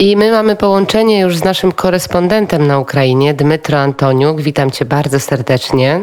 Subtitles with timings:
[0.00, 4.40] I my mamy połączenie już z naszym korespondentem na Ukrainie, Dmytro Antoniuk.
[4.40, 6.00] Witam cię bardzo serdecznie.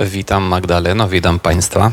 [0.00, 1.90] Witam Magdaleno, witam Państwa.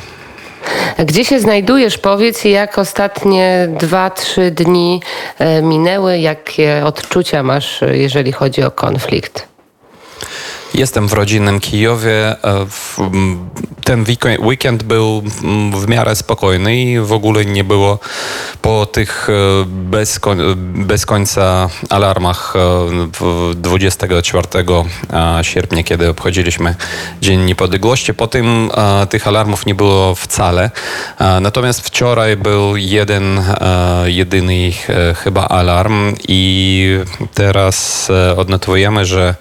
[1.00, 1.98] Gdzie się znajdujesz?
[1.98, 5.02] Powiedz, jak ostatnie dwa, trzy dni
[5.40, 9.48] e, minęły, jakie odczucia masz, jeżeli chodzi o konflikt?
[10.78, 12.44] Jestem w rodzinnym Kijowie.
[12.44, 12.66] E,
[13.84, 14.06] ten
[14.40, 15.24] weekend był
[15.74, 18.00] w miarę spokojny i w ogóle nie było
[18.62, 19.34] po tych e,
[19.66, 20.20] bez,
[20.58, 22.54] bez końca alarmach
[23.56, 24.48] 24
[25.14, 26.76] e, sierpnia, kiedy obchodziliśmy
[27.22, 28.14] Dzień Niepodległości.
[28.14, 28.72] Po tym
[29.10, 30.72] tych alarmów nie było wcale.
[31.42, 33.42] Natomiast wczoraj był jeden,
[34.06, 34.72] jedyny
[35.24, 37.00] chyba alarm i
[37.34, 38.08] teraz
[38.38, 39.36] odnotowujemy, że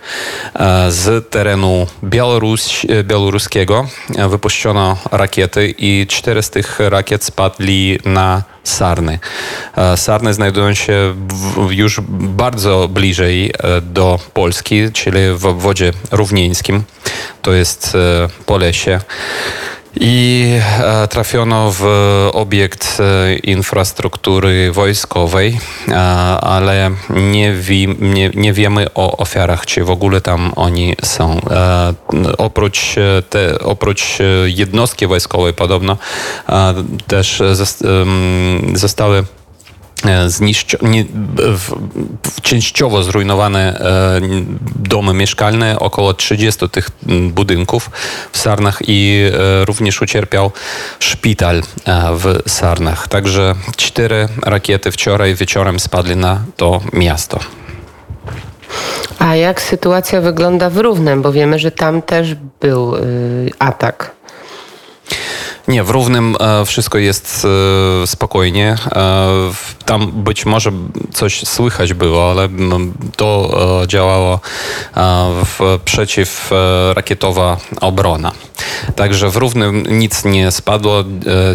[0.89, 3.87] z terenu Białorus, białoruskiego
[4.29, 9.19] wypuszczono rakiety i cztery z tych rakiet spadli na Sarny.
[9.97, 11.15] Sarny znajdują się
[11.71, 16.85] już bardzo bliżej e, do Polski, czyli w obwodzie równieńskim.
[17.43, 19.01] To jest e, Polesie
[20.01, 21.85] i e, trafiono w
[22.33, 25.97] obiekt e, infrastruktury wojskowej, e,
[26.41, 31.41] ale nie, wi, nie, nie, wiemy o ofiarach, czy w ogóle tam oni są.
[32.39, 32.95] Oprócz,
[33.31, 35.97] te, oprócz jednostki wojskowej podobno
[37.07, 37.43] też
[38.75, 39.25] zostały
[40.09, 41.05] E, zniszczo, nie,
[42.43, 44.21] częściowo zrujnowane e,
[44.77, 46.91] domy mieszkalne, około 30 tych
[47.31, 47.91] budynków
[48.33, 50.51] w Sarnach i e, również ucierpiał
[50.99, 51.63] szpital
[52.13, 53.09] w Sarnach.
[53.09, 57.41] Także cztery rakiety wczoraj wieczorem spadły na to miasto.
[59.19, 61.23] A jak sytuacja wygląda w Równem?
[61.23, 64.16] Bo wiemy, że tam też był y, atak.
[65.69, 67.47] Nie, w Równym e, wszystko jest
[68.03, 68.77] e, spokojnie.
[68.93, 69.29] E,
[69.85, 70.73] tam być może
[71.13, 72.49] coś słychać było, ale
[73.17, 73.51] to
[73.87, 74.41] działało
[75.85, 78.33] przeciwrakietowa obrona.
[78.97, 81.05] Także w Równym nic nie spadło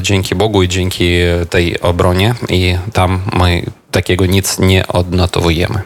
[0.01, 1.09] dzięki Bogu i dzięki
[1.49, 5.81] tej obronie i tam my takiego nic nie odnotowujemy.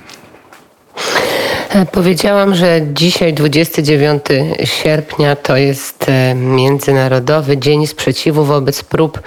[1.76, 4.24] E, powiedziałam, że dzisiaj 29
[4.64, 9.20] sierpnia to jest e, Międzynarodowy Dzień Sprzeciwu wobec prób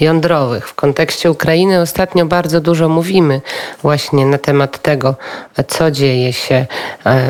[0.00, 0.68] jądrowych.
[0.68, 3.40] W kontekście Ukrainy ostatnio bardzo dużo mówimy
[3.82, 5.14] właśnie na temat tego,
[5.68, 6.66] co dzieje się e,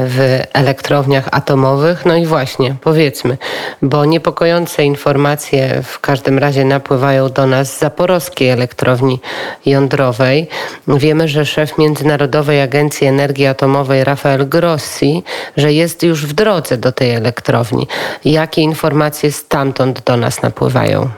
[0.07, 2.07] w elektrowniach atomowych.
[2.07, 3.39] No i właśnie, powiedzmy,
[3.83, 9.21] bo niepokojące informacje w każdym razie napływają do nas z zaporowskiej elektrowni
[9.67, 10.49] jądrowej.
[10.89, 15.25] Wiemy, że szef Międzynarodowej Agencji Energii Atomowej Rafael Gro Rosji,
[15.57, 17.87] że jest już w drodze do tej elektrowni.
[18.25, 21.11] Jakie informacje stamtąd do nas napływają?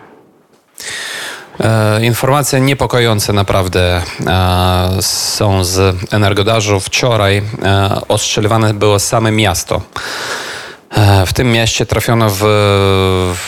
[1.61, 6.81] E, informacje niepokojące naprawdę e, są z Energodarzu.
[6.81, 7.43] Wczoraj e,
[8.09, 9.83] ostrzeliwane było same miasto.
[11.27, 12.41] W tym mieście trafiono w,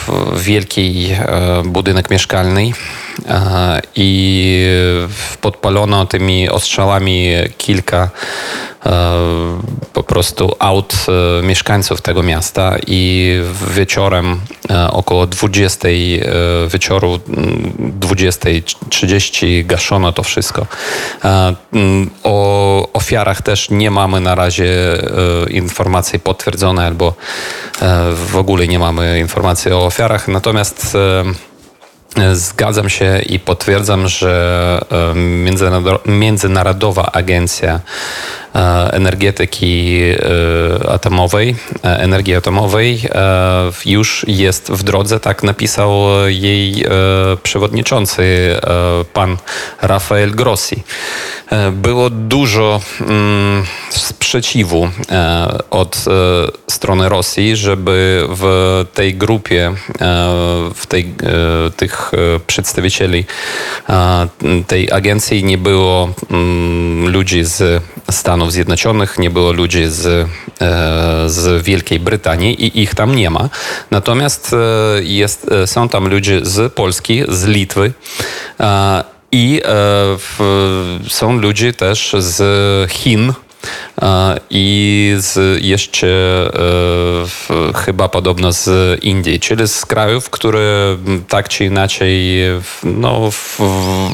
[0.06, 1.08] w wielki
[1.64, 2.70] budynek mieszkalny
[3.96, 4.66] i
[5.40, 8.10] podpalono tymi ostrzałami kilka
[9.92, 13.34] po prostu aut e, mieszkańców tego miasta i
[13.70, 14.40] wieczorem
[14.70, 15.88] e, około 20
[16.68, 17.18] wieczoru
[18.00, 20.66] 20.30 gaszono to wszystko.
[22.22, 24.68] O ofiarach też nie mamy na razie
[25.50, 27.14] informacji potwierdzonej albo
[28.26, 30.28] w ogóle nie mamy informacji o ofiarach.
[30.28, 30.96] Natomiast
[32.32, 34.80] Zgadzam się i potwierdzam, że
[36.06, 37.80] Międzynarodowa Agencja
[38.47, 38.47] E,
[38.90, 43.00] energetyki e, atomowej, e, energii atomowej
[43.86, 45.92] już jest w drodze, tak napisał
[46.26, 46.84] jej
[47.42, 48.56] przewodniczący,
[49.12, 49.36] pan
[49.82, 50.82] Rafael Grossi.
[51.72, 54.88] Było dużo mm, sprzeciwu
[55.70, 56.04] od
[56.66, 59.74] strony Rosji, żeby w tej grupie,
[60.74, 61.14] w tej,
[61.76, 62.12] tych
[62.46, 63.24] przedstawicieli
[64.66, 70.26] tej agencji nie było mm, ludzi z Stanów Zjednoczonych, nie było ludzi z, e,
[71.26, 73.48] z Wielkiej Brytanii i ich tam nie ma.
[73.90, 77.92] Natomiast e, jest, e, są tam ludzie z Polski, z Litwy.
[79.32, 79.62] I
[81.08, 83.32] są ludzie też z Chin,
[84.50, 86.08] i z jeszcze
[87.84, 90.96] chyba podobno z Indii, czyli z krajów, które
[91.28, 92.42] tak czy inaczej
[92.84, 93.30] no,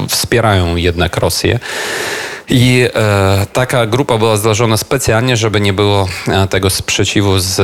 [0.08, 1.58] wspierają jednak Rosję.
[2.48, 7.60] I e, taka grupa była złożona specjalnie, żeby nie było e, tego sprzeciwu z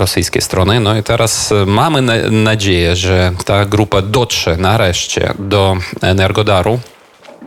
[0.00, 0.80] rosyjskiej strony.
[0.80, 6.80] No i teraz mamy na, nadzieję, że ta grupa dotrze nareszcie do Energodaru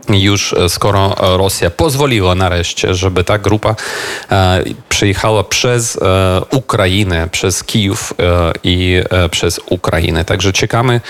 [0.08, 3.74] już skoro Rosja pozwoliła nareszcie, żeby ta grupa
[4.88, 5.98] przyjechała przez
[6.50, 8.14] Ukrainę, przez Kijów
[8.64, 10.24] i przez Ukrainę.
[10.24, 11.00] Także czekamy,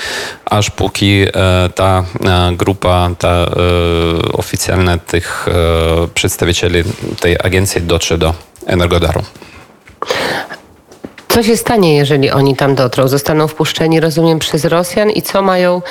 [0.44, 1.24] aż póki
[1.74, 2.04] ta
[2.52, 3.46] grupa, ta
[4.32, 5.46] oficjalna tych
[6.14, 6.84] przedstawicieli
[7.20, 8.34] tej agencji dotrze do
[8.66, 9.22] Energodaru.
[11.32, 13.08] Co się stanie, jeżeli oni tam dotrą?
[13.08, 15.82] Zostaną wpuszczeni, rozumiem, przez Rosjan i co mają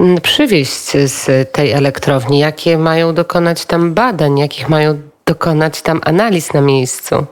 [0.00, 2.38] mm, przywieźć z tej elektrowni?
[2.38, 4.38] Jakie mają dokonać tam badań?
[4.38, 7.26] Jakich mają dokonać tam analiz na miejscu?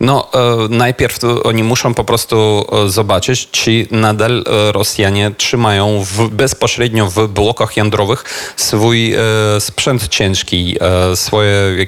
[0.00, 6.28] No, e, najpierw oni muszą po prostu e, zobaczyć, czy nadal e, Rosjanie trzymają w,
[6.28, 8.24] bezpośrednio w blokach jądrowych
[8.56, 9.14] swój
[9.58, 10.76] sprzęt ciężki,
[11.14, 11.86] swoje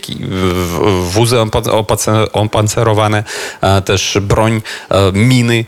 [1.03, 1.37] wózy
[2.33, 3.25] opancerowane,
[3.85, 4.63] też broń,
[5.13, 5.65] miny,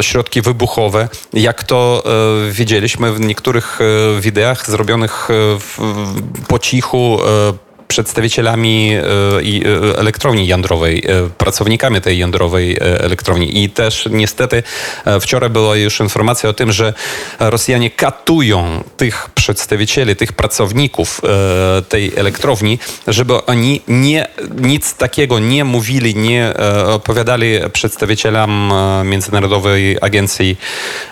[0.00, 1.08] środki wybuchowe.
[1.32, 2.04] Jak to
[2.50, 3.78] widzieliśmy w niektórych
[4.20, 5.28] wideach zrobionych
[6.48, 7.18] po cichu,
[7.90, 13.64] przedstawicielami e, e, elektrowni jądrowej, e, pracownikami tej jądrowej elektrowni.
[13.64, 14.62] I też niestety
[15.20, 16.94] wczoraj była już informacja o tym, że
[17.40, 21.20] Rosjanie katują tych przedstawicieli, tych pracowników
[21.88, 24.28] tej elektrowni, żeby oni nie,
[24.60, 26.54] nic takiego nie mówili, nie
[26.86, 28.72] opowiadali przedstawicielom
[29.04, 30.56] Międzynarodowej Agencji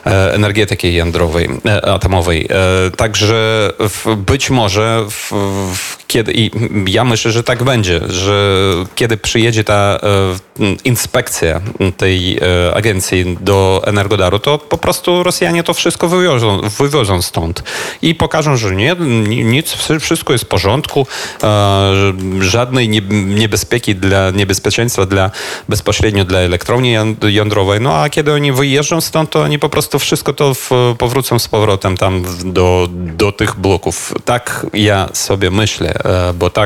[0.05, 1.49] Energetyki Jądrowej,
[1.83, 2.49] Atomowej.
[2.97, 3.73] Także
[4.17, 5.33] być może w,
[5.75, 6.51] w, kiedy i
[6.87, 11.61] ja myślę, że tak będzie, że kiedy przyjedzie ta e, inspekcja
[11.97, 17.63] tej e, agencji do Energodaru, to po prostu Rosjanie to wszystko wywiozą, wywiozą stąd
[18.03, 18.97] i pokażą, że nie,
[19.29, 21.07] nic, wszystko jest w porządku,
[21.43, 21.93] e,
[22.41, 25.31] żadnej niebezpieki dla, niebezpieczeństwa dla,
[25.69, 27.81] bezpośrednio dla elektrowni jądrowej.
[27.81, 31.49] No a kiedy oni wyjeżdżą stąd, to oni po prostu wszystko to w, powrócą z
[31.49, 34.15] powrotem tam do, do tych bloków.
[34.25, 35.95] Tak ja sobie myślę,
[36.35, 36.58] bo tak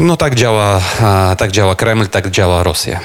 [0.00, 0.80] no tak działa,
[1.38, 3.00] tak działa Kreml, tak działa Rosja.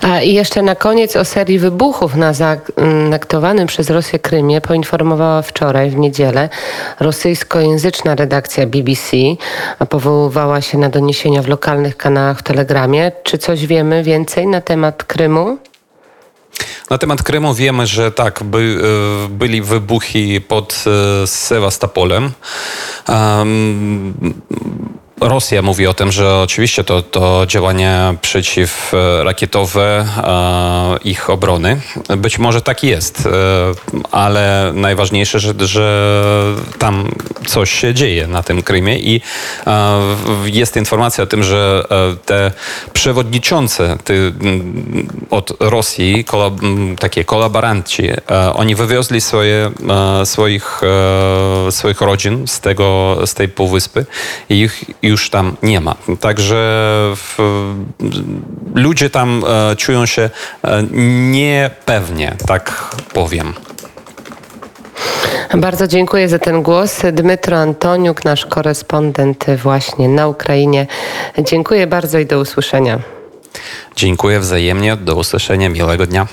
[0.00, 5.90] A i jeszcze na koniec o serii wybuchów na zaaktowanym przez Rosję Krymie poinformowała wczoraj,
[5.90, 6.48] w niedzielę,
[7.00, 9.16] rosyjskojęzyczna redakcja BBC.
[9.88, 13.12] Powoływała się na doniesienia w lokalnych kanałach w Telegramie.
[13.22, 15.58] Czy coś wiemy więcej na temat Krymu?
[16.92, 18.78] Na temat Krymu wiemy, że tak, by,
[19.24, 22.32] e, byli wybuchy pod e, Sewastopolem.
[23.08, 24.34] Um,
[25.28, 31.80] Rosja mówi o tym, że oczywiście to, to działania przeciwrakietowe e, ich obrony.
[32.16, 33.30] Być może tak jest, e,
[34.10, 36.24] ale najważniejsze, że, że
[36.78, 37.08] tam
[37.46, 39.20] coś się dzieje na tym Krymie i
[39.66, 40.00] e,
[40.44, 41.84] jest informacja o tym, że
[42.26, 42.52] te
[42.92, 44.32] przewodniczące ty,
[45.30, 46.54] od Rosji, kolab,
[46.98, 48.08] takie kolaboranci,
[48.54, 49.70] oni wywiozli swoje,
[50.24, 50.80] swoich,
[51.70, 54.06] swoich rodzin z, tego, z tej półwyspy
[54.48, 55.94] i ich już tam nie ma.
[56.20, 56.56] Także
[57.16, 57.38] w,
[58.74, 60.30] ludzie tam e, czują się
[60.62, 60.82] e,
[61.30, 63.54] niepewnie, tak powiem.
[65.54, 67.00] Bardzo dziękuję za ten głos.
[67.12, 70.86] Dmytro Antoniuk, nasz korespondent właśnie na Ukrainie.
[71.38, 72.98] Dziękuję bardzo i do usłyszenia.
[73.96, 74.96] Dziękuję wzajemnie.
[74.96, 75.68] Do usłyszenia.
[75.68, 76.26] Miłego dnia.